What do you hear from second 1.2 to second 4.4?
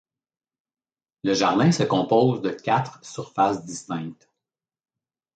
Le jardin se compose de quatre surfaces distinctes.